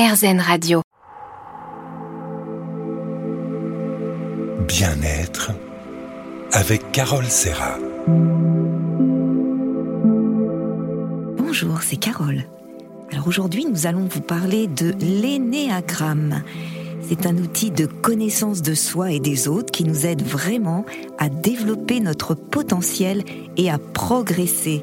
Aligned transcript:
RZN 0.00 0.40
Radio. 0.40 0.80
Bien-être 4.66 5.50
avec 6.52 6.90
Carole 6.90 7.26
Serra. 7.26 7.76
Bonjour, 11.36 11.82
c'est 11.82 11.98
Carole. 11.98 12.44
Alors 13.12 13.28
aujourd'hui, 13.28 13.66
nous 13.66 13.86
allons 13.86 14.08
vous 14.10 14.22
parler 14.22 14.68
de 14.68 14.94
l'énéagramme. 15.00 16.44
C'est 17.06 17.26
un 17.26 17.36
outil 17.36 17.70
de 17.70 17.84
connaissance 17.84 18.62
de 18.62 18.72
soi 18.72 19.12
et 19.12 19.20
des 19.20 19.48
autres 19.48 19.70
qui 19.70 19.84
nous 19.84 20.06
aide 20.06 20.22
vraiment 20.22 20.86
à 21.18 21.28
développer 21.28 22.00
notre 22.00 22.34
potentiel 22.34 23.22
et 23.58 23.70
à 23.70 23.76
progresser. 23.76 24.80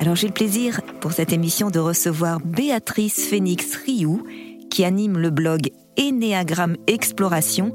Alors 0.00 0.16
j'ai 0.16 0.28
le 0.28 0.32
plaisir 0.32 0.80
pour 1.00 1.12
cette 1.12 1.34
émission 1.34 1.68
de 1.68 1.80
recevoir 1.80 2.40
Béatrice 2.40 3.28
Phoenix 3.28 3.76
Rioux 3.76 4.24
qui 4.74 4.84
anime 4.84 5.18
le 5.18 5.30
blog 5.30 5.70
Énéagramme 5.96 6.76
Exploration 6.88 7.72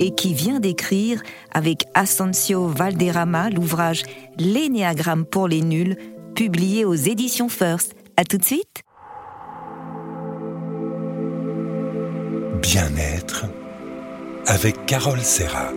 et 0.00 0.14
qui 0.14 0.34
vient 0.34 0.60
d'écrire 0.60 1.22
avec 1.50 1.86
Asensio 1.94 2.68
Valderrama 2.68 3.48
l'ouvrage 3.48 4.02
L'énéagramme 4.36 5.24
pour 5.24 5.48
les 5.48 5.62
nuls 5.62 5.96
publié 6.34 6.84
aux 6.84 6.94
éditions 6.94 7.48
First. 7.48 7.94
À 8.18 8.24
tout 8.24 8.36
de 8.36 8.44
suite. 8.44 8.82
Bien-être 12.60 13.46
avec 14.44 14.84
Carole 14.84 15.20
Serra. 15.20 15.70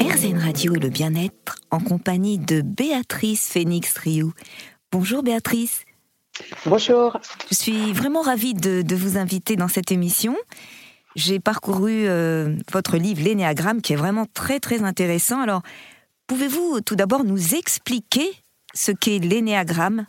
RZN 0.00 0.38
Radio 0.38 0.74
et 0.76 0.80
le 0.80 0.88
bien-être 0.88 1.56
en 1.70 1.78
compagnie 1.78 2.38
de 2.38 2.62
Béatrice 2.62 3.50
Phoenix 3.50 3.98
Rioux. 3.98 4.32
Bonjour 4.90 5.22
Béatrice. 5.22 5.84
Bonjour. 6.66 7.18
Je 7.50 7.54
suis 7.54 7.92
vraiment 7.92 8.22
ravie 8.22 8.54
de, 8.54 8.94
vous 8.94 9.18
inviter 9.18 9.56
dans 9.56 9.68
cette 9.68 9.92
émission. 9.92 10.36
J'ai 11.14 11.40
parcouru 11.40 12.08
euh, 12.08 12.56
votre 12.72 12.96
livre 12.96 13.22
L'énéagramme 13.22 13.82
qui 13.82 13.92
est 13.92 13.96
vraiment 13.96 14.26
très 14.32 14.60
très 14.60 14.82
intéressant. 14.82 15.40
Alors, 15.40 15.62
pouvez-vous 16.26 16.80
tout 16.80 16.96
d'abord 16.96 17.24
nous 17.24 17.54
expliquer 17.54 18.30
ce 18.74 18.92
qu'est 18.92 19.18
l'énéagramme? 19.18 20.06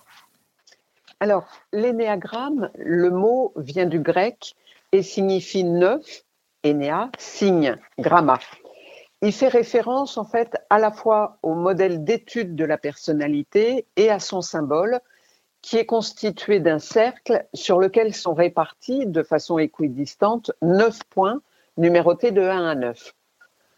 Alors, 1.20 1.46
l'énéagramme, 1.72 2.70
le 2.78 3.10
mot 3.10 3.54
vient 3.58 3.86
du 3.86 4.00
grec 4.00 4.56
et 4.92 5.02
signifie 5.02 5.64
neuf, 5.64 6.24
énéa, 6.64 7.10
signe, 7.18 7.78
gramma. 8.00 8.40
Il 9.22 9.32
fait 9.32 9.48
référence 9.48 10.18
en 10.18 10.26
fait 10.26 10.58
à 10.70 10.80
la 10.80 10.92
fois 10.92 11.38
au 11.44 11.54
modèle 11.54 12.04
d'étude 12.04 12.56
de 12.56 12.66
la 12.66 12.78
personnalité 12.78 13.86
et 13.96 14.10
à 14.10 14.20
son 14.20 14.42
symbole, 14.42 15.00
qui 15.64 15.78
est 15.78 15.86
constitué 15.86 16.60
d'un 16.60 16.78
cercle 16.78 17.46
sur 17.54 17.80
lequel 17.80 18.14
sont 18.14 18.34
répartis 18.34 19.08
de 19.08 19.24
façon 19.24 19.58
équidistante 19.58 20.52
neuf 20.62 21.00
points 21.10 21.42
numérotés 21.78 22.32
de 22.32 22.42
1 22.42 22.68
à 22.68 22.76
9. 22.76 23.14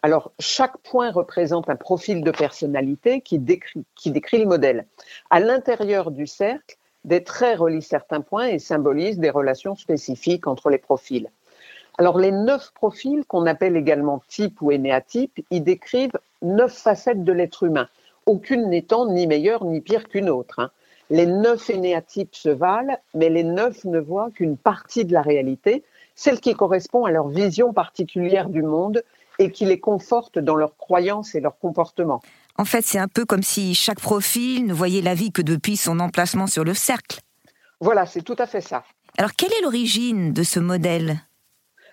Alors, 0.01 0.31
chaque 0.39 0.77
point 0.79 1.11
représente 1.11 1.69
un 1.69 1.75
profil 1.75 2.23
de 2.23 2.31
personnalité 2.31 3.21
qui 3.21 3.37
décrit, 3.39 3.85
le 4.03 4.45
modèle. 4.45 4.87
À 5.29 5.39
l'intérieur 5.39 6.11
du 6.11 6.27
cercle, 6.27 6.75
des 7.05 7.23
traits 7.23 7.59
relient 7.59 7.83
certains 7.83 8.21
points 8.21 8.47
et 8.47 8.59
symbolisent 8.59 9.19
des 9.19 9.29
relations 9.29 9.75
spécifiques 9.75 10.47
entre 10.47 10.71
les 10.71 10.79
profils. 10.79 11.29
Alors 11.99 12.17
les 12.17 12.31
neuf 12.31 12.71
profils, 12.73 13.23
qu'on 13.25 13.45
appelle 13.45 13.77
également 13.77 14.23
type 14.27 14.59
ou 14.61 14.71
énéatype, 14.71 15.39
y 15.51 15.61
décrivent 15.61 16.19
neuf 16.41 16.73
facettes 16.73 17.23
de 17.23 17.31
l'être 17.31 17.63
humain, 17.63 17.87
aucune 18.25 18.69
n'étant 18.69 19.05
ni 19.05 19.27
meilleure 19.27 19.65
ni 19.65 19.81
pire 19.81 20.09
qu'une 20.09 20.29
autre. 20.29 20.59
Hein. 20.59 20.71
Les 21.09 21.27
neuf 21.27 21.69
énéatypes 21.69 22.35
se 22.35 22.49
valent, 22.49 22.97
mais 23.13 23.29
les 23.29 23.43
neuf 23.43 23.83
ne 23.85 23.99
voient 23.99 24.31
qu'une 24.31 24.57
partie 24.57 25.05
de 25.05 25.13
la 25.13 25.21
réalité, 25.21 25.83
celle 26.15 26.39
qui 26.39 26.55
correspond 26.55 27.05
à 27.05 27.11
leur 27.11 27.27
vision 27.27 27.73
particulière 27.73 28.49
du 28.49 28.63
monde 28.63 29.03
et 29.37 29.51
qui 29.51 29.65
les 29.65 29.79
conforte 29.79 30.39
dans 30.39 30.55
leurs 30.55 30.77
croyances 30.77 31.35
et 31.35 31.41
leurs 31.41 31.59
comportements. 31.59 32.21
En 32.57 32.65
fait, 32.65 32.81
c'est 32.83 32.99
un 32.99 33.09
peu 33.09 33.25
comme 33.25 33.43
si 33.43 33.75
chaque 33.75 33.99
profil 33.99 34.65
ne 34.65 34.73
voyait 34.73 35.01
la 35.01 35.13
vie 35.13 35.31
que 35.31 35.41
depuis 35.41 35.75
son 35.75 35.99
emplacement 35.99 36.47
sur 36.47 36.63
le 36.63 36.73
cercle. 36.73 37.19
Voilà, 37.81 38.05
c'est 38.05 38.21
tout 38.21 38.37
à 38.39 38.47
fait 38.47 38.61
ça. 38.61 38.83
Alors, 39.17 39.33
quelle 39.33 39.51
est 39.51 39.61
l'origine 39.61 40.33
de 40.33 40.43
ce 40.43 40.59
modèle? 40.59 41.19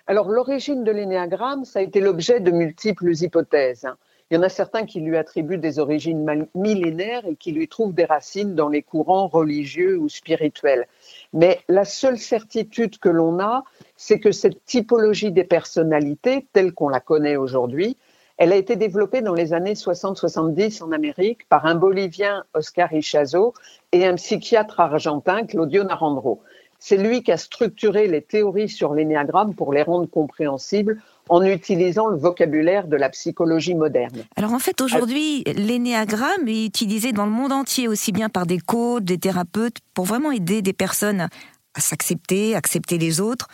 Alors, 0.07 0.29
l'origine 0.29 0.83
de 0.83 0.91
l'énéagramme, 0.91 1.65
ça 1.65 1.79
a 1.79 1.81
été 1.81 1.99
l'objet 1.99 2.39
de 2.39 2.51
multiples 2.51 3.11
hypothèses. 3.11 3.87
Il 4.33 4.37
y 4.37 4.39
en 4.39 4.41
a 4.41 4.49
certains 4.49 4.87
qui 4.87 4.99
lui 4.99 5.15
attribuent 5.15 5.59
des 5.59 5.77
origines 5.77 6.47
millénaires 6.55 7.23
et 7.27 7.35
qui 7.35 7.51
lui 7.51 7.67
trouvent 7.67 7.93
des 7.93 8.05
racines 8.05 8.55
dans 8.55 8.67
les 8.67 8.81
courants 8.81 9.27
religieux 9.27 9.95
ou 9.99 10.09
spirituels. 10.09 10.87
Mais 11.33 11.59
la 11.69 11.85
seule 11.85 12.17
certitude 12.17 12.97
que 12.97 13.09
l'on 13.09 13.39
a, 13.39 13.63
c'est 13.95 14.19
que 14.19 14.31
cette 14.31 14.65
typologie 14.65 15.31
des 15.31 15.43
personnalités, 15.43 16.47
telle 16.51 16.73
qu'on 16.73 16.89
la 16.89 16.99
connaît 16.99 17.35
aujourd'hui, 17.35 17.95
elle 18.39 18.51
a 18.51 18.55
été 18.55 18.75
développée 18.75 19.21
dans 19.21 19.35
les 19.35 19.53
années 19.53 19.75
60-70 19.75 20.81
en 20.81 20.91
Amérique 20.93 21.47
par 21.47 21.67
un 21.67 21.75
Bolivien, 21.75 22.43
Oscar 22.55 22.91
Ichazo, 22.91 23.53
et 23.91 24.07
un 24.07 24.15
psychiatre 24.15 24.79
argentin, 24.79 25.45
Claudio 25.45 25.83
Narandro. 25.83 26.41
C'est 26.79 26.97
lui 26.97 27.21
qui 27.21 27.31
a 27.31 27.37
structuré 27.37 28.07
les 28.07 28.23
théories 28.23 28.67
sur 28.67 28.95
l'énéagramme 28.95 29.53
pour 29.53 29.73
les 29.73 29.83
rendre 29.83 30.09
compréhensibles 30.09 30.99
en 31.29 31.43
utilisant 31.43 32.07
le 32.07 32.17
vocabulaire 32.17 32.87
de 32.87 32.95
la 32.97 33.09
psychologie 33.09 33.75
moderne. 33.75 34.23
Alors 34.35 34.53
en 34.53 34.59
fait, 34.59 34.81
aujourd'hui, 34.81 35.43
l'énéagramme 35.45 36.47
est 36.47 36.65
utilisé 36.65 37.11
dans 37.11 37.25
le 37.25 37.31
monde 37.31 37.51
entier, 37.51 37.87
aussi 37.87 38.11
bien 38.11 38.29
par 38.29 38.45
des 38.45 38.59
coachs, 38.59 39.03
des 39.03 39.17
thérapeutes, 39.17 39.77
pour 39.93 40.05
vraiment 40.05 40.31
aider 40.31 40.61
des 40.61 40.73
personnes 40.73 41.27
à 41.73 41.79
s'accepter, 41.79 42.55
accepter 42.55 42.97
les 42.97 43.21
autres. 43.21 43.47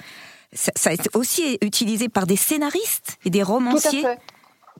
Ça, 0.51 0.71
ça 0.75 0.91
été 0.91 1.09
aussi 1.13 1.57
utilisé 1.61 2.09
par 2.09 2.25
des 2.25 2.35
scénaristes 2.35 3.17
et 3.23 3.29
des 3.29 3.43
romanciers. 3.43 4.01
Tout 4.01 4.07
à 4.07 4.15
fait. 4.15 4.21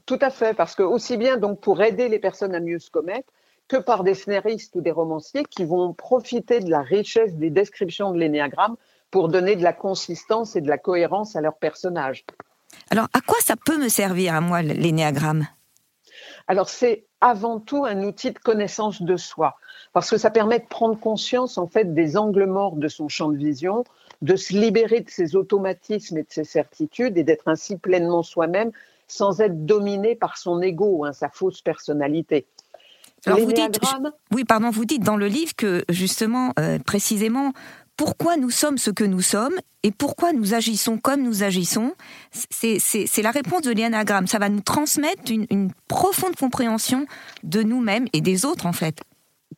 Tout 0.06 0.18
à 0.20 0.30
fait, 0.30 0.54
parce 0.54 0.74
que 0.74 0.82
aussi 0.82 1.16
bien 1.16 1.36
donc 1.36 1.60
pour 1.60 1.80
aider 1.82 2.08
les 2.08 2.18
personnes 2.18 2.54
à 2.54 2.60
mieux 2.60 2.80
se 2.80 2.90
commettre 2.90 3.30
que 3.68 3.76
par 3.76 4.02
des 4.02 4.14
scénaristes 4.14 4.74
ou 4.74 4.80
des 4.80 4.90
romanciers 4.90 5.44
qui 5.44 5.64
vont 5.64 5.92
profiter 5.92 6.58
de 6.58 6.68
la 6.68 6.82
richesse 6.82 7.34
des 7.34 7.50
descriptions 7.50 8.10
de 8.10 8.18
l'énéagramme 8.18 8.74
pour 9.12 9.28
donner 9.28 9.54
de 9.54 9.62
la 9.62 9.72
consistance 9.72 10.56
et 10.56 10.60
de 10.60 10.68
la 10.68 10.78
cohérence 10.78 11.36
à 11.36 11.40
leurs 11.40 11.56
personnages. 11.56 12.24
Alors, 12.90 13.08
à 13.12 13.20
quoi 13.20 13.38
ça 13.40 13.54
peut 13.56 13.78
me 13.78 13.88
servir 13.88 14.34
à 14.34 14.40
moi 14.40 14.62
l'énéagramme? 14.62 15.46
Alors, 16.48 16.68
c'est 16.68 17.06
avant 17.20 17.60
tout 17.60 17.84
un 17.84 18.02
outil 18.02 18.32
de 18.32 18.38
connaissance 18.38 19.02
de 19.02 19.16
soi, 19.16 19.56
parce 19.92 20.10
que 20.10 20.16
ça 20.16 20.30
permet 20.30 20.58
de 20.58 20.66
prendre 20.66 20.98
conscience 20.98 21.58
en 21.58 21.66
fait 21.66 21.94
des 21.94 22.16
angles 22.16 22.46
morts 22.46 22.76
de 22.76 22.88
son 22.88 23.08
champ 23.08 23.28
de 23.28 23.36
vision, 23.36 23.84
de 24.22 24.36
se 24.36 24.52
libérer 24.52 25.00
de 25.00 25.10
ses 25.10 25.36
automatismes 25.36 26.18
et 26.18 26.22
de 26.22 26.30
ses 26.30 26.44
certitudes 26.44 27.16
et 27.18 27.24
d'être 27.24 27.48
ainsi 27.48 27.76
pleinement 27.76 28.22
soi-même 28.22 28.72
sans 29.06 29.40
être 29.40 29.66
dominé 29.66 30.14
par 30.14 30.38
son 30.38 30.62
ego, 30.62 31.04
hein, 31.04 31.12
sa 31.12 31.28
fausse 31.28 31.62
personnalité. 31.62 32.46
Alors 33.26 33.40
vous 33.40 33.52
dites, 33.52 33.78
oui, 34.32 34.44
pardon, 34.44 34.70
vous 34.70 34.86
dites 34.86 35.02
dans 35.02 35.16
le 35.16 35.26
livre 35.26 35.54
que 35.54 35.84
justement, 35.90 36.52
euh, 36.58 36.78
précisément, 36.78 37.52
pourquoi 38.00 38.38
nous 38.38 38.48
sommes 38.48 38.78
ce 38.78 38.90
que 38.90 39.04
nous 39.04 39.20
sommes 39.20 39.60
et 39.82 39.90
pourquoi 39.90 40.32
nous 40.32 40.54
agissons 40.54 40.96
comme 40.96 41.22
nous 41.22 41.42
agissons, 41.42 41.92
c'est 42.30 43.22
la 43.22 43.30
réponse 43.30 43.60
de 43.60 43.72
l'énagramme. 43.72 44.26
Ça 44.26 44.38
va 44.38 44.48
nous 44.48 44.62
transmettre 44.62 45.30
une, 45.30 45.70
profonde 45.86 46.34
compréhension 46.34 47.04
de 47.42 47.62
nous-mêmes 47.62 48.06
et 48.14 48.22
des 48.22 48.46
autres, 48.46 48.64
en 48.64 48.72
fait. 48.72 49.02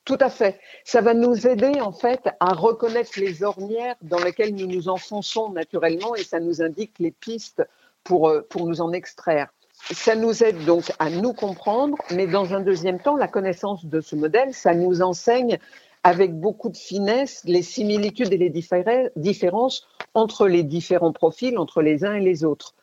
Tout 0.04 0.18
à 0.18 0.28
fait. 0.28 0.58
Ça 0.82 1.02
va 1.02 1.14
nous 1.14 1.46
aider 1.46 1.80
en 1.80 1.92
fait 1.92 2.30
à 2.40 2.52
reconnaître 2.52 3.12
les 3.16 3.44
ornières 3.44 3.94
dans 4.02 4.18
lesquelles 4.18 4.56
nous 4.56 4.66
nous 4.66 4.88
enfonçons 4.88 5.50
naturellement 5.50 6.16
et 6.16 6.24
ça 6.24 6.40
nous 6.40 6.62
indique 6.62 6.94
les 6.98 7.12
pistes 7.12 7.62
pour, 8.02 8.28
euh, 8.28 8.44
pour 8.50 8.66
nous 8.66 8.80
en 8.80 8.90
extraire. 8.92 9.54
Ça 9.92 10.16
nous 10.16 10.42
aide 10.42 10.64
donc 10.64 10.90
à 10.98 11.10
nous 11.10 11.32
comprendre, 11.32 11.96
mais 12.10 12.26
dans 12.26 12.54
un 12.54 12.60
deuxième 12.60 12.98
temps, 12.98 13.16
la 13.16 13.28
connaissance 13.28 13.84
de 13.84 14.00
ce 14.00 14.16
modèle, 14.16 14.52
ça 14.52 14.74
nous 14.74 15.00
enseigne 15.00 15.60
avec 16.04 16.38
beaucoup 16.38 16.68
de 16.68 16.76
finesse 16.76 17.42
les 17.44 17.62
similitudes 17.62 18.32
et 18.32 18.38
les 18.38 18.50
différences 18.50 19.86
entre 20.14 20.48
les 20.48 20.62
différents 20.62 21.12
profils, 21.12 21.56
entre 21.58 21.82
les 21.82 22.04
uns 22.04 22.14
et 22.14 22.20
les 22.20 22.44
autres. 22.44 22.74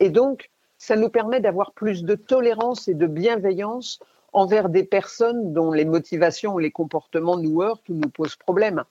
Et 0.00 0.10
donc, 0.10 0.50
ça 0.78 0.96
nous 0.96 1.08
permet 1.08 1.40
d'avoir 1.40 1.72
plus 1.72 2.02
de 2.02 2.14
tolérance 2.14 2.88
et 2.88 2.94
de 2.94 3.06
bienveillance 3.06 4.00
envers 4.32 4.68
des 4.68 4.84
personnes 4.84 5.52
dont 5.52 5.72
les 5.72 5.84
motivations 5.84 6.54
ou 6.54 6.58
les 6.58 6.70
comportements 6.70 7.36
nous 7.36 7.62
heurtent 7.62 7.88
ou 7.88 7.94
nous 7.94 8.08
posent 8.08 8.36
problème. 8.36 8.82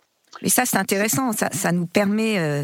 Mais 0.41 0.49
ça, 0.49 0.65
c'est 0.65 0.77
intéressant. 0.77 1.31
Ça, 1.33 1.49
ça, 1.51 1.71
nous 1.71 1.87
permet 1.87 2.39
euh, 2.39 2.63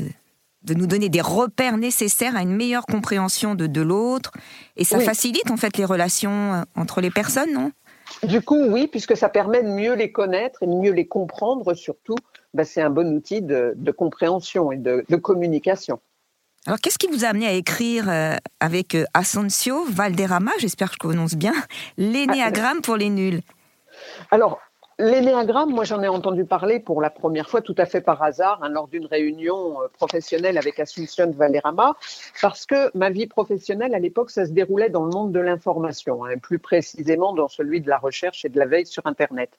de 0.63 0.74
nous 0.74 0.88
donner 0.88 1.09
des 1.09 1.21
repères 1.21 1.77
nécessaires 1.77 2.36
à 2.36 2.42
une 2.42 2.56
meilleure 2.56 2.86
compréhension 2.86 3.56
de, 3.56 3.68
de 3.68 3.81
l'autre. 3.81 4.31
Et 4.75 4.83
ça 4.83 5.00
facilite 5.00 5.50
en 5.51 5.57
fait 5.57 5.77
les 5.77 5.86
relations 5.86 6.54
euh, 6.54 6.62
entre 6.75 7.01
les 7.01 7.12
personnes, 7.12 7.54
non? 7.54 7.71
Du 8.24 8.42
coup, 8.42 8.59
oui, 8.69 8.88
puisque 8.88 9.15
ça 9.15 9.30
permet 9.30 9.63
de 9.63 9.69
mieux 9.69 9.94
les 9.94 10.12
connaître 10.12 10.63
et 10.63 10.68
de 10.68 10.74
mieux 10.74 10.92
les 10.92 11.07
comprendre 11.07 11.74
surtout. 11.74 12.15
Ben, 12.54 12.63
c'est 12.63 12.81
un 12.81 12.89
bon 12.89 13.13
outil 13.15 13.42
de, 13.42 13.92
compréhension 13.92 14.71
et 14.71 14.77
de, 14.77 15.15
communication. 15.15 16.00
Alors, 16.65 16.80
qu'est-ce 16.80 16.98
qui 16.98 17.07
vous 17.07 17.24
a 17.24 17.30
amené 17.30 17.48
à 17.48 17.54
écrire 17.54 18.09
euh, 18.09 18.36
avec 18.59 18.95
euh, 18.95 19.06
Asensio 19.13 19.86
Valderrama, 19.86 20.51
j'espère 20.59 20.89
que 20.89 20.95
je 20.95 21.00
prononce 21.00 21.36
bien, 21.36 21.54
l'énéagramme 21.98 22.81
pour 22.81 22.98
les 22.98 23.09
nuls 23.09 23.42
Alors, 24.31 24.59
L'énéagramme, 24.99 25.69
moi 25.69 25.83
j'en 25.83 26.01
ai 26.01 26.07
entendu 26.07 26.44
parler 26.44 26.79
pour 26.79 27.01
la 27.01 27.11
première 27.11 27.47
fois 27.47 27.61
tout 27.61 27.75
à 27.77 27.85
fait 27.85 28.01
par 28.01 28.23
hasard 28.23 28.63
hein, 28.63 28.69
lors 28.69 28.88
d'une 28.88 29.05
réunion 29.05 29.79
euh, 29.79 29.88
professionnelle 29.94 30.57
avec 30.57 30.79
Asuncion 30.79 31.29
Valerama, 31.29 31.95
parce 32.41 32.65
que 32.65 32.89
ma 32.97 33.11
vie 33.11 33.27
professionnelle 33.27 33.94
à 33.94 33.99
l'époque, 33.99 34.31
ça 34.31 34.47
se 34.47 34.51
déroulait 34.51 34.89
dans 34.89 35.05
le 35.05 35.11
monde 35.11 35.31
de 35.31 35.39
l'information, 35.39 36.25
hein, 36.25 36.39
plus 36.41 36.57
précisément 36.57 37.33
dans 37.33 37.47
celui 37.47 37.79
de 37.79 37.89
la 37.89 37.99
recherche 37.99 38.44
et 38.44 38.49
de 38.49 38.57
la 38.57 38.65
veille 38.65 38.88
sur 38.88 39.05
Internet. 39.05 39.51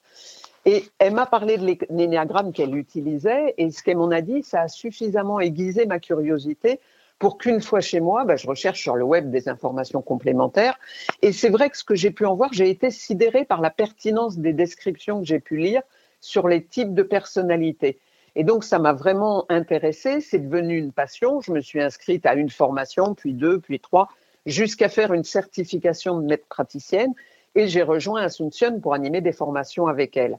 Et 0.64 0.84
elle 0.98 1.14
m'a 1.14 1.26
parlé 1.26 1.56
de 1.56 1.76
l'énéagramme 1.88 2.52
qu'elle 2.52 2.74
utilisait, 2.74 3.54
et 3.58 3.70
ce 3.70 3.84
qu'elle 3.84 3.98
m'en 3.98 4.10
a 4.10 4.22
dit, 4.22 4.42
ça 4.42 4.62
a 4.62 4.68
suffisamment 4.68 5.38
aiguisé 5.38 5.86
ma 5.86 6.00
curiosité 6.00 6.80
pour 7.18 7.38
qu'une 7.38 7.60
fois 7.60 7.80
chez 7.80 8.00
moi, 8.00 8.24
bah, 8.24 8.36
je 8.36 8.46
recherche 8.46 8.80
sur 8.80 8.94
le 8.94 9.04
web 9.04 9.30
des 9.30 9.48
informations 9.48 10.02
complémentaires. 10.02 10.78
Et 11.22 11.32
c'est 11.32 11.48
vrai 11.48 11.68
que 11.70 11.76
ce 11.76 11.84
que 11.84 11.94
j'ai 11.94 12.10
pu 12.10 12.24
en 12.24 12.34
voir, 12.34 12.52
j'ai 12.52 12.70
été 12.70 12.90
sidérée 12.90 13.44
par 13.44 13.60
la 13.60 13.70
pertinence 13.70 14.38
des 14.38 14.52
descriptions 14.52 15.20
que 15.20 15.26
j'ai 15.26 15.40
pu 15.40 15.56
lire 15.56 15.82
sur 16.20 16.48
les 16.48 16.62
types 16.64 16.94
de 16.94 17.02
personnalités. 17.02 17.98
Et 18.36 18.44
donc, 18.44 18.62
ça 18.62 18.78
m'a 18.78 18.92
vraiment 18.92 19.46
intéressée. 19.48 20.20
C'est 20.20 20.38
devenu 20.38 20.78
une 20.78 20.92
passion. 20.92 21.40
Je 21.40 21.50
me 21.50 21.60
suis 21.60 21.82
inscrite 21.82 22.24
à 22.24 22.34
une 22.34 22.50
formation, 22.50 23.14
puis 23.14 23.32
deux, 23.32 23.58
puis 23.58 23.80
trois, 23.80 24.08
jusqu'à 24.46 24.88
faire 24.88 25.12
une 25.12 25.24
certification 25.24 26.20
de 26.20 26.26
maître 26.26 26.46
praticienne. 26.48 27.12
Et 27.56 27.66
j'ai 27.66 27.82
rejoint 27.82 28.22
Asuncion 28.22 28.78
pour 28.78 28.94
animer 28.94 29.20
des 29.20 29.32
formations 29.32 29.88
avec 29.88 30.16
elle. 30.16 30.38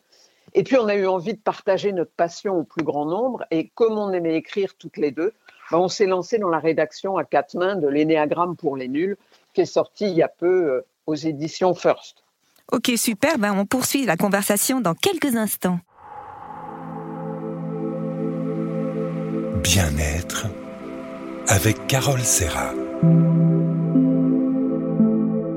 Et 0.53 0.63
puis, 0.63 0.77
on 0.77 0.87
a 0.87 0.95
eu 0.95 1.07
envie 1.07 1.33
de 1.33 1.39
partager 1.39 1.91
notre 1.91 2.11
passion 2.11 2.59
au 2.59 2.63
plus 2.63 2.85
grand 2.85 3.05
nombre. 3.05 3.45
Et 3.51 3.69
comme 3.75 3.97
on 3.97 4.13
aimait 4.13 4.35
écrire 4.35 4.75
toutes 4.75 4.97
les 4.97 5.11
deux, 5.11 5.33
on 5.77 5.87
s'est 5.87 6.05
lancé 6.05 6.39
dans 6.39 6.49
la 6.49 6.59
rédaction 6.59 7.17
à 7.17 7.23
quatre 7.23 7.55
mains 7.55 7.75
de 7.75 7.87
l'énéagramme 7.87 8.55
pour 8.55 8.75
les 8.75 8.87
nuls, 8.87 9.17
qui 9.53 9.61
est 9.61 9.65
sorti 9.65 10.05
il 10.05 10.15
y 10.15 10.23
a 10.23 10.27
peu 10.27 10.71
euh, 10.71 10.85
aux 11.05 11.15
éditions 11.15 11.73
First. 11.73 12.23
Ok, 12.71 12.91
super. 12.97 13.37
Ben, 13.37 13.53
on 13.57 13.65
poursuit 13.65 14.05
la 14.05 14.17
conversation 14.17 14.79
dans 14.79 14.93
quelques 14.93 15.35
instants. 15.35 15.79
Bien-être 19.63 20.47
avec 21.47 21.87
Carole 21.87 22.21
Serra. 22.21 22.73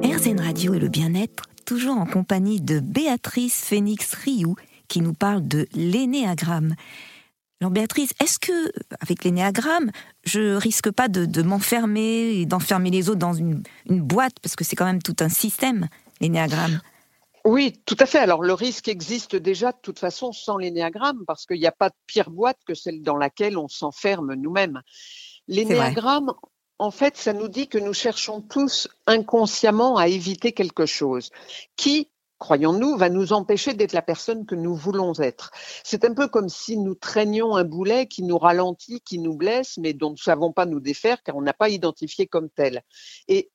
RZN 0.02 0.40
Radio 0.40 0.74
et 0.74 0.78
le 0.78 0.88
bien-être, 0.88 1.44
toujours 1.66 1.96
en 1.96 2.06
compagnie 2.06 2.60
de 2.60 2.80
Béatrice 2.80 3.64
Phoenix 3.64 4.14
Rioux, 4.14 4.56
qui 4.88 5.00
nous 5.00 5.14
parle 5.14 5.46
de 5.46 5.68
l'énéagramme. 5.74 6.74
Alors 7.62 7.70
Béatrice, 7.70 8.10
est-ce 8.20 8.40
que 8.40 8.72
avec 8.98 9.22
l'énéagramme, 9.22 9.92
je 10.24 10.56
risque 10.56 10.90
pas 10.90 11.06
de, 11.06 11.42
m'enfermer 11.42 12.32
et 12.32 12.44
d'enfermer 12.44 12.90
les 12.90 13.08
autres 13.08 13.20
dans 13.20 13.34
une, 13.34 13.62
boîte? 13.86 14.40
Parce 14.42 14.56
que 14.56 14.64
c'est 14.64 14.74
quand 14.74 14.84
même 14.84 15.00
tout 15.00 15.14
un 15.20 15.28
système 15.28 15.86
l'énéagramme. 16.20 16.80
Oui, 17.44 17.80
tout 17.86 17.96
à 18.00 18.06
fait. 18.06 18.18
Alors 18.18 18.42
le 18.42 18.52
risque 18.52 18.88
existe 18.88 19.36
déjà 19.36 19.70
de 19.70 19.76
toute 19.80 20.00
façon 20.00 20.32
sans 20.32 20.56
l'énéagramme 20.56 21.22
parce 21.24 21.46
qu'il 21.46 21.60
n'y 21.60 21.66
a 21.68 21.70
pas 21.70 21.90
de 21.90 21.94
pire 22.08 22.30
boîte 22.30 22.58
que 22.66 22.74
celle 22.74 23.00
dans 23.00 23.16
laquelle 23.16 23.56
on 23.56 23.68
s'enferme 23.68 24.34
nous-mêmes. 24.34 24.82
L'énéagramme, 25.46 26.32
en 26.80 26.90
fait, 26.90 27.16
ça 27.16 27.32
nous 27.32 27.46
dit 27.46 27.68
que 27.68 27.78
nous 27.78 27.94
cherchons 27.94 28.40
tous 28.40 28.88
inconsciemment 29.06 29.98
à 29.98 30.08
éviter 30.08 30.50
quelque 30.50 30.84
chose 30.84 31.30
qui, 31.76 32.08
croyons-nous, 32.42 32.96
va 32.96 33.08
nous 33.08 33.32
empêcher 33.32 33.72
d'être 33.72 33.92
la 33.92 34.02
personne 34.02 34.46
que 34.46 34.56
nous 34.56 34.74
voulons 34.74 35.12
être. 35.20 35.52
C'est 35.84 36.04
un 36.04 36.12
peu 36.12 36.26
comme 36.26 36.48
si 36.48 36.76
nous 36.76 36.96
traînions 36.96 37.54
un 37.54 37.62
boulet 37.62 38.08
qui 38.08 38.24
nous 38.24 38.36
ralentit, 38.36 39.00
qui 39.00 39.20
nous 39.20 39.36
blesse, 39.36 39.78
mais 39.78 39.92
dont 39.92 40.08
nous 40.08 40.14
ne 40.14 40.18
savons 40.18 40.52
pas 40.52 40.66
nous 40.66 40.80
défaire 40.80 41.22
car 41.22 41.36
on 41.36 41.42
n'a 41.42 41.52
pas 41.52 41.68
identifié 41.68 42.26
comme 42.26 42.50
tel. 42.50 42.82
Et 43.28 43.52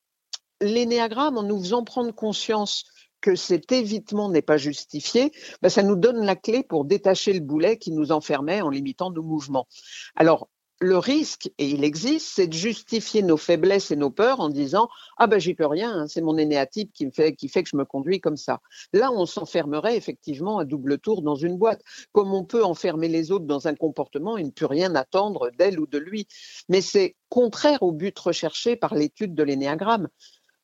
l'énéagramme, 0.62 1.36
en 1.36 1.42
nous 1.42 1.60
faisant 1.60 1.84
prendre 1.84 2.12
conscience 2.12 2.84
que 3.20 3.34
cet 3.34 3.72
évitement 3.72 4.30
n'est 4.30 4.40
pas 4.40 4.56
justifié, 4.56 5.32
ben 5.60 5.68
ça 5.68 5.82
nous 5.82 5.96
donne 5.96 6.24
la 6.24 6.34
clé 6.34 6.62
pour 6.62 6.86
détacher 6.86 7.34
le 7.34 7.40
boulet 7.40 7.76
qui 7.76 7.92
nous 7.92 8.10
enfermait 8.10 8.62
en 8.62 8.70
limitant 8.70 9.10
nos 9.10 9.22
mouvements. 9.22 9.68
Alors, 10.16 10.48
le 10.80 10.96
risque, 10.96 11.50
et 11.58 11.68
il 11.68 11.82
existe, 11.82 12.28
c'est 12.34 12.46
de 12.46 12.52
justifier 12.52 13.22
nos 13.22 13.36
faiblesses 13.36 13.90
et 13.90 13.96
nos 13.96 14.10
peurs 14.10 14.38
en 14.38 14.48
disant 14.48 14.88
ah 15.16 15.26
ben 15.26 15.40
j'y 15.40 15.54
peux 15.54 15.66
rien, 15.66 15.92
hein, 15.92 16.06
c'est 16.06 16.20
mon 16.20 16.38
énéatype 16.38 16.92
qui 16.92 17.06
me 17.06 17.10
fait 17.10 17.34
qui 17.34 17.48
fait 17.48 17.64
que 17.64 17.68
je 17.70 17.76
me 17.76 17.84
conduis 17.84 18.20
comme 18.20 18.36
ça. 18.36 18.60
Là, 18.92 19.10
on 19.10 19.26
s'enfermerait 19.26 19.96
effectivement 19.96 20.58
à 20.58 20.64
double 20.64 20.98
tour 20.98 21.22
dans 21.22 21.34
une 21.34 21.56
boîte, 21.56 21.82
comme 22.12 22.32
on 22.32 22.44
peut 22.44 22.64
enfermer 22.64 23.08
les 23.08 23.32
autres 23.32 23.46
dans 23.46 23.66
un 23.66 23.74
comportement 23.74 24.36
et 24.36 24.44
ne 24.44 24.50
peut 24.50 24.66
rien 24.66 24.94
attendre 24.94 25.50
d'elle 25.58 25.80
ou 25.80 25.86
de 25.86 25.98
lui. 25.98 26.28
Mais 26.68 26.80
c'est 26.80 27.16
contraire 27.28 27.82
au 27.82 27.90
but 27.90 28.16
recherché 28.16 28.76
par 28.76 28.94
l'étude 28.94 29.34
de 29.34 29.42
l'énéagramme, 29.42 30.08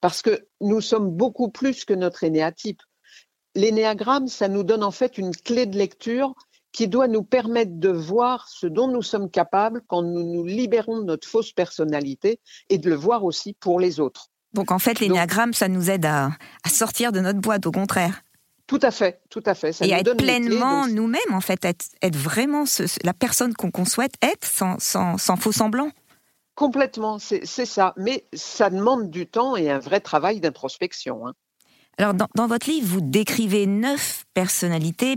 parce 0.00 0.22
que 0.22 0.46
nous 0.60 0.80
sommes 0.80 1.10
beaucoup 1.10 1.50
plus 1.50 1.84
que 1.84 1.94
notre 1.94 2.22
énéatype. 2.22 2.82
L'énéagramme, 3.56 4.28
ça 4.28 4.48
nous 4.48 4.62
donne 4.62 4.84
en 4.84 4.90
fait 4.90 5.18
une 5.18 5.34
clé 5.34 5.66
de 5.66 5.76
lecture 5.76 6.34
qui 6.74 6.88
doit 6.88 7.06
nous 7.06 7.22
permettre 7.22 7.78
de 7.78 7.88
voir 7.88 8.48
ce 8.48 8.66
dont 8.66 8.88
nous 8.88 9.00
sommes 9.00 9.30
capables 9.30 9.80
quand 9.86 10.02
nous 10.02 10.24
nous 10.24 10.44
libérons 10.44 10.98
de 10.98 11.04
notre 11.04 11.26
fausse 11.26 11.52
personnalité 11.52 12.40
et 12.68 12.78
de 12.78 12.90
le 12.90 12.96
voir 12.96 13.24
aussi 13.24 13.54
pour 13.54 13.78
les 13.78 14.00
autres. 14.00 14.26
Donc 14.54 14.72
en 14.72 14.80
fait, 14.80 14.98
l'énéagramme, 14.98 15.54
ça 15.54 15.68
nous 15.68 15.88
aide 15.88 16.04
à, 16.04 16.32
sortir 16.66 17.12
de 17.12 17.20
notre 17.20 17.38
boîte, 17.38 17.64
au 17.66 17.70
contraire. 17.70 18.22
Tout 18.66 18.80
à 18.82 18.90
fait, 18.90 19.20
tout 19.30 19.42
à 19.46 19.54
fait. 19.54 19.70
et 19.82 19.94
à 19.94 20.00
être 20.00 20.16
pleinement 20.16 20.88
nous-mêmes, 20.88 21.32
en 21.32 21.40
fait, 21.40 21.64
être, 21.64 22.16
vraiment 22.16 22.64
la 23.04 23.14
personne 23.14 23.54
qu'on 23.54 23.84
souhaite 23.84 24.14
être 24.20 24.46
sans, 24.46 24.78
sans, 24.80 25.36
faux 25.36 25.52
semblant. 25.52 25.90
Complètement, 26.56 27.18
c'est 27.20 27.44
ça. 27.44 27.94
Mais 27.96 28.24
ça 28.32 28.68
demande 28.68 29.10
du 29.10 29.28
temps 29.28 29.54
et 29.54 29.70
un 29.70 29.78
vrai 29.78 30.00
travail 30.00 30.40
d'introspection. 30.40 31.28
Hein. 31.28 31.34
Alors, 31.98 32.14
dans, 32.14 32.28
dans, 32.34 32.48
votre 32.48 32.68
livre, 32.68 32.88
vous 32.88 33.00
décrivez 33.00 33.66
neuf 33.66 34.24
personnalités 34.34 35.16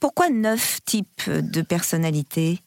pourquoi 0.00 0.30
neuf 0.30 0.80
types 0.84 1.28
de 1.28 1.62
personnalités? 1.62 2.60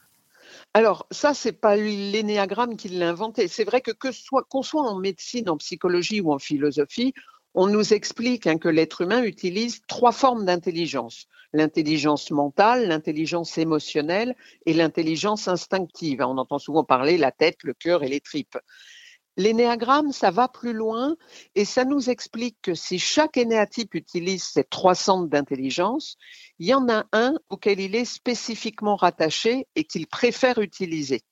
Alors, 0.74 1.06
ça, 1.10 1.34
c'est 1.34 1.52
pas 1.52 1.76
l'énéagramme 1.76 2.76
qui 2.76 2.88
l'a 2.88 3.10
inventé. 3.10 3.48
C'est 3.48 3.64
vrai 3.64 3.80
que 3.80 3.90
qu'on 3.90 4.12
soit, 4.12 4.46
soit 4.62 4.82
en 4.82 4.98
médecine, 4.98 5.48
en 5.48 5.56
psychologie 5.58 6.20
ou 6.20 6.32
en 6.32 6.38
philosophie, 6.38 7.12
on 7.54 7.66
nous 7.66 7.92
explique 7.92 8.46
hein, 8.46 8.56
que 8.56 8.68
l'être 8.68 9.02
humain 9.02 9.22
utilise 9.22 9.82
trois 9.86 10.12
formes 10.12 10.46
d'intelligence. 10.46 11.26
L'intelligence 11.52 12.30
mentale, 12.30 12.88
l'intelligence 12.88 13.58
émotionnelle 13.58 14.34
et 14.64 14.72
l'intelligence 14.72 15.48
instinctive. 15.48 16.22
On 16.22 16.38
entend 16.38 16.58
souvent 16.58 16.84
parler 16.84 17.18
la 17.18 17.30
tête, 17.30 17.58
le 17.62 17.74
cœur 17.74 18.02
et 18.02 18.08
les 18.08 18.20
tripes. 18.20 18.56
L'énéagramme, 19.36 20.12
ça 20.12 20.30
va 20.30 20.48
plus 20.48 20.74
loin 20.74 21.16
et 21.54 21.64
ça 21.64 21.84
nous 21.84 22.10
explique 22.10 22.58
que 22.60 22.74
si 22.74 22.98
chaque 22.98 23.38
énéatype 23.38 23.94
utilise 23.94 24.44
ces 24.44 24.64
trois 24.64 24.94
centres 24.94 25.28
d'intelligence, 25.28 26.16
il 26.58 26.66
y 26.66 26.74
en 26.74 26.88
a 26.90 27.06
un 27.12 27.34
auquel 27.48 27.80
il 27.80 27.94
est 27.94 28.04
spécifiquement 28.04 28.96
rattaché 28.96 29.66
et 29.74 29.84
qu'il 29.84 30.06
préfère 30.06 30.58
utiliser. 30.58 31.22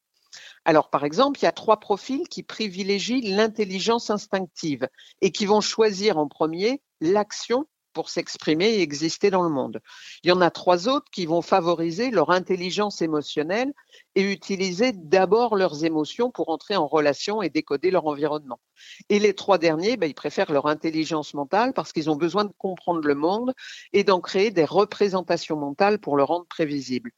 Alors, 0.64 0.88
par 0.88 1.04
exemple, 1.04 1.40
il 1.40 1.44
y 1.44 1.48
a 1.48 1.52
trois 1.52 1.80
profils 1.80 2.28
qui 2.28 2.42
privilégient 2.42 3.20
l'intelligence 3.22 4.10
instinctive 4.10 4.88
et 5.20 5.32
qui 5.32 5.44
vont 5.44 5.60
choisir 5.60 6.16
en 6.18 6.28
premier 6.28 6.82
l'action 7.00 7.66
pour 7.92 8.10
s'exprimer 8.10 8.66
et 8.66 8.82
exister 8.82 9.30
dans 9.30 9.42
le 9.42 9.48
monde. 9.48 9.80
Il 10.22 10.28
y 10.28 10.32
en 10.32 10.40
a 10.40 10.50
trois 10.50 10.88
autres 10.88 11.10
qui 11.10 11.26
vont 11.26 11.42
favoriser 11.42 12.10
leur 12.10 12.30
intelligence 12.30 13.02
émotionnelle 13.02 13.72
et 14.14 14.22
utiliser 14.22 14.92
d'abord 14.92 15.56
leurs 15.56 15.84
émotions 15.84 16.30
pour 16.30 16.48
entrer 16.48 16.76
en 16.76 16.86
relation 16.86 17.42
et 17.42 17.48
décoder 17.48 17.90
leur 17.90 18.06
environnement. 18.06 18.60
Et 19.08 19.18
les 19.18 19.34
trois 19.34 19.58
derniers, 19.58 19.96
ben, 19.96 20.06
ils 20.06 20.14
préfèrent 20.14 20.52
leur 20.52 20.66
intelligence 20.66 21.34
mentale 21.34 21.72
parce 21.72 21.92
qu'ils 21.92 22.10
ont 22.10 22.16
besoin 22.16 22.44
de 22.44 22.52
comprendre 22.58 23.06
le 23.06 23.14
monde 23.14 23.52
et 23.92 24.04
d'en 24.04 24.20
créer 24.20 24.50
des 24.50 24.64
représentations 24.64 25.56
mentales 25.56 25.98
pour 25.98 26.16
le 26.16 26.24
rendre 26.24 26.46
prévisible. 26.46 27.12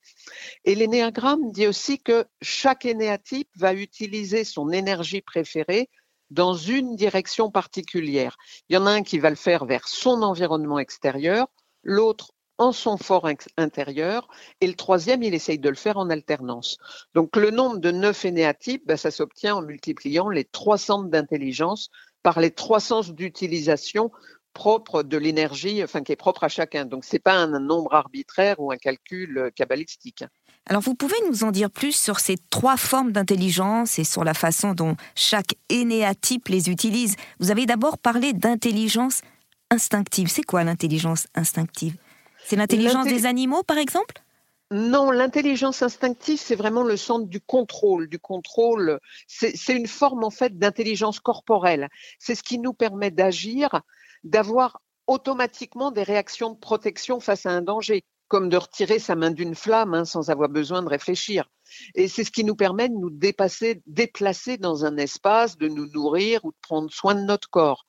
Et 0.65 0.75
l'énéagramme 0.75 1.51
dit 1.53 1.67
aussi 1.67 1.99
que 1.99 2.27
chaque 2.41 2.85
énéatype 2.85 3.49
va 3.57 3.75
utiliser 3.75 4.45
son 4.45 4.71
énergie 4.71 5.21
préférée 5.21 5.89
dans 6.33 6.55
une 6.55 6.97
direction 6.97 7.51
particulière. 7.51 8.37
Il 8.69 8.75
y 8.75 8.79
en 8.79 8.87
a 8.87 8.91
un 8.91 9.03
qui 9.03 9.19
va 9.19 9.31
le 9.31 9.37
faire 9.37 9.67
vers 9.67 9.87
son 9.87 10.23
environnement 10.23 10.79
extérieur, 10.79 11.49
l'autre 11.83 12.33
en 12.59 12.73
son 12.73 12.97
fort 12.97 13.29
intérieur, 13.57 14.29
et 14.61 14.67
le 14.67 14.75
troisième, 14.75 15.23
il 15.23 15.35
essaye 15.35 15.59
de 15.59 15.69
le 15.69 15.75
faire 15.75 15.99
en 15.99 16.11
alternance. 16.11 16.79
Donc 17.15 17.37
le 17.37 17.51
nombre 17.51 17.79
de 17.79 17.91
neuf 17.91 18.25
énéatypes, 18.25 18.87
ben, 18.87 18.97
ça 18.97 19.11
s'obtient 19.11 19.57
en 19.57 19.63
multipliant 19.63 20.29
les 20.29 20.45
trois 20.45 20.79
centres 20.79 21.11
d'intelligence 21.11 21.91
par 22.23 22.41
les 22.41 22.51
trois 22.51 22.81
sens 22.81 23.13
d'utilisation 23.13 24.11
propres 24.53 25.03
de 25.03 25.17
l'énergie, 25.17 25.83
enfin 25.83 26.03
qui 26.03 26.13
est 26.13 26.17
propre 26.17 26.45
à 26.45 26.49
chacun. 26.49 26.85
Donc 26.85 27.05
c'est 27.05 27.19
pas 27.19 27.35
un 27.35 27.59
nombre 27.59 27.95
arbitraire 27.95 28.61
ou 28.61 28.71
un 28.71 28.77
calcul 28.77 29.51
cabalistique. 29.55 30.25
Alors 30.67 30.83
vous 30.83 30.95
pouvez 30.95 31.17
nous 31.29 31.43
en 31.43 31.51
dire 31.51 31.71
plus 31.71 31.95
sur 31.95 32.21
ces 32.21 32.37
trois 32.51 32.77
formes 32.77 33.11
d'intelligence 33.13 33.99
et 33.99 34.05
sur 34.05 34.23
la 34.23 34.35
façon 34.35 34.75
dont 34.75 34.97
chaque 35.17 35.57
énéatype 35.69 36.49
les 36.49 36.71
utilise. 36.71 37.17
Vous 37.41 37.51
avez 37.51 37.67
d'abord 37.67 37.99
parlé 37.99 38.33
d'intelligence 38.33 39.23
instinctive. 39.71 40.29
C'est 40.29 40.45
quoi 40.45 40.63
l'intelligence 40.63 41.27
instinctive? 41.35 41.97
C'est 42.45 42.57
l'intelligence 42.57 43.07
des 43.07 43.27
animaux 43.27 43.63
par 43.65 43.79
exemple? 43.79 44.23
Non, 44.71 45.11
l'intelligence 45.11 45.83
instinctive, 45.83 46.39
c'est 46.41 46.55
vraiment 46.55 46.83
le 46.83 46.97
centre 46.97 47.27
du 47.27 47.41
contrôle, 47.41 48.09
du 48.09 48.19
contrôle. 48.19 49.01
C'est 49.27 49.75
une 49.75 49.87
forme 49.87 50.25
en 50.25 50.31
fait 50.31 50.59
d'intelligence 50.59 51.21
corporelle. 51.21 51.89
C'est 52.19 52.35
ce 52.35 52.43
qui 52.43 52.59
nous 52.59 52.73
permet 52.73 53.11
d'agir, 53.11 53.83
d'avoir 54.25 54.81
automatiquement 55.07 55.91
des 55.91 56.05
réactions 56.05 56.51
de 56.51 56.59
protection 56.59 57.21
face 57.21 57.45
à 57.45 57.51
un 57.51 57.61
danger, 57.61 58.05
comme 58.33 58.49
de 58.49 58.57
retirer 58.57 58.99
sa 58.99 59.15
main 59.15 59.31
d'une 59.31 59.55
flamme 59.55 59.93
hein, 59.93 60.07
sans 60.07 60.31
avoir 60.31 60.49
besoin 60.49 60.81
de 60.83 60.89
réfléchir. 60.89 61.51
Et 61.95 62.09
c'est 62.09 62.25
ce 62.25 62.31
qui 62.31 62.45
nous 62.45 62.57
permet 62.57 62.89
de 62.89 62.95
nous 62.95 63.11
dépasser, 63.11 63.83
déplacer 63.87 64.57
dans 64.57 64.87
un 64.87 64.97
espace, 64.97 65.59
de 65.59 65.69
nous 65.69 65.87
nourrir 65.93 66.43
ou 66.43 66.53
de 66.53 66.57
prendre 66.63 66.91
soin 66.91 67.15
de 67.15 67.21
notre 67.21 67.51
corps. 67.51 67.87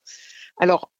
Alors, 0.58 0.92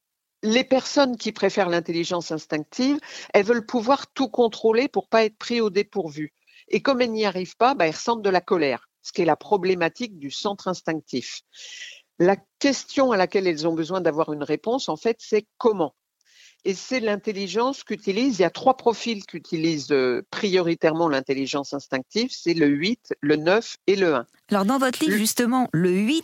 les 0.44 0.64
personnes 0.64 1.18
qui 1.18 1.34
préfèrent 1.34 1.68
l'intelligence 1.68 2.32
instinctive, 2.32 3.02
elles 3.34 3.44
veulent 3.44 3.66
pouvoir 3.66 4.08
tout 4.14 4.30
contrôler 4.30 4.88
pour 4.88 5.10
pas 5.10 5.26
être 5.26 5.38
pris 5.38 5.60
au 5.60 5.70
dépourvu. 5.70 6.34
Et 6.70 6.82
comme 6.82 7.02
elles 7.02 7.12
n'y 7.12 7.26
arrivent 7.26 7.58
pas, 7.58 7.76
bah, 7.76 7.86
elles 7.86 7.96
ressentent 7.96 8.22
de 8.22 8.30
la 8.30 8.40
colère, 8.40 8.88
ce 9.02 9.12
qui 9.12 9.24
est 9.24 9.26
la 9.26 9.36
problématique 9.36 10.20
du 10.20 10.32
centre 10.32 10.70
instinctif. 10.70 11.42
La 12.18 12.38
question 12.60 13.12
à 13.12 13.18
laquelle 13.18 13.48
elles 13.48 13.68
ont 13.68 13.76
besoin 13.76 14.00
d'avoir 14.00 14.32
une 14.32 14.44
réponse, 14.44 14.88
en 14.88 14.96
fait, 14.96 15.18
c'est 15.20 15.46
comment? 15.58 15.96
Et 16.66 16.74
c'est 16.74 17.00
l'intelligence 17.00 17.84
qu'utilise. 17.84 18.40
Il 18.40 18.42
y 18.42 18.46
a 18.46 18.50
trois 18.50 18.78
profils 18.78 19.26
qui 19.26 19.38
utilisent 19.38 19.92
euh, 19.92 20.26
prioritairement 20.32 21.08
l'intelligence 21.08 21.74
instinctive, 21.74 22.30
c'est 22.32 22.54
le 22.54 22.68
8, 22.68 23.16
le 23.22 23.36
9 23.36 23.78
et 23.88 23.96
le 23.96 24.16
1. 24.16 24.26
Alors 24.50 24.66
dans 24.66 24.78
votre 24.78 25.04
livre, 25.04 25.18
justement, 25.18 25.68
le 25.74 25.92
8 25.92 26.24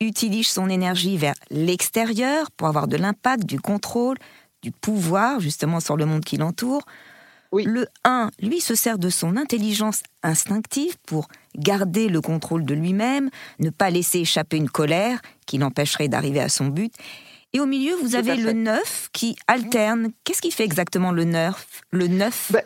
utilise 0.00 0.48
son 0.48 0.68
énergie 0.68 1.16
vers 1.16 1.34
l'extérieur 1.50 2.50
pour 2.52 2.68
avoir 2.68 2.88
de 2.88 2.96
l'impact, 2.96 3.44
du 3.44 3.60
contrôle, 3.60 4.16
du 4.62 4.70
pouvoir, 4.70 5.40
justement, 5.40 5.80
sur 5.80 5.96
le 5.96 6.06
monde 6.06 6.24
qui 6.24 6.36
l'entoure. 6.36 6.82
Oui. 7.50 7.64
Le 7.64 7.86
1, 8.04 8.30
lui, 8.40 8.60
se 8.60 8.74
sert 8.74 8.98
de 8.98 9.08
son 9.08 9.36
intelligence 9.36 10.02
instinctive 10.22 10.96
pour 11.06 11.28
garder 11.56 12.08
le 12.08 12.20
contrôle 12.20 12.64
de 12.64 12.74
lui-même, 12.74 13.30
ne 13.58 13.70
pas 13.70 13.90
laisser 13.90 14.20
échapper 14.20 14.58
une 14.58 14.68
colère 14.68 15.20
qui 15.46 15.56
l'empêcherait 15.58 16.08
d'arriver 16.08 16.40
à 16.40 16.48
son 16.48 16.66
but. 16.66 16.92
Et 17.54 17.60
au 17.60 17.66
milieu, 17.66 17.94
vous 17.96 18.14
avez 18.14 18.36
le 18.36 18.52
9 18.52 19.08
qui 19.12 19.36
alterne. 19.46 20.10
Qu'est-ce 20.24 20.42
qui 20.42 20.50
fait 20.50 20.64
exactement 20.64 21.12
le 21.12 21.24
9 21.24 21.82
Le 21.92 22.06
9 22.06 22.52
ben, 22.52 22.62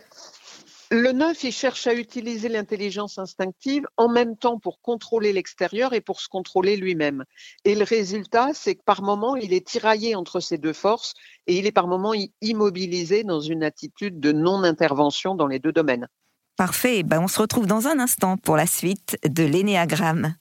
Le 0.91 1.13
9, 1.13 1.45
il 1.45 1.53
cherche 1.53 1.87
à 1.87 1.95
utiliser 1.95 2.49
l'intelligence 2.49 3.17
instinctive 3.17 3.87
en 3.97 4.09
même 4.09 4.37
temps 4.37 4.59
pour 4.59 4.81
contrôler 4.81 5.33
l'extérieur 5.33 5.93
et 5.93 6.01
pour 6.01 6.21
se 6.21 6.29
contrôler 6.29 6.77
lui-même. 6.77 7.25
Et 7.65 7.77
le 7.77 7.85
résultat, 7.85 8.51
c'est 8.55 8.75
que 8.75 8.83
par 8.85 9.03
moment, 9.03 9.37
il 9.37 9.53
est 9.53 9.65
tiraillé 9.65 10.17
entre 10.17 10.41
ces 10.41 10.59
deux 10.59 10.73
forces 10.73 11.15
et 11.47 11.57
il 11.57 11.67
est 11.67 11.73
par 11.73 11.87
moment 11.87 12.13
immobilisé 12.41 13.23
dans 13.23 13.41
une 13.41 13.63
attitude 13.63 14.19
de 14.19 14.33
non-intervention 14.33 15.37
dans 15.37 15.47
les 15.47 15.61
deux 15.61 15.73
domaines. 15.73 16.09
Parfait, 16.57 17.03
ben 17.03 17.21
on 17.21 17.29
se 17.29 17.41
retrouve 17.41 17.67
dans 17.67 17.87
un 17.87 17.99
instant 17.99 18.37
pour 18.37 18.57
la 18.57 18.67
suite 18.67 19.17
de 19.25 19.45
l'énéagramme. 19.45 20.35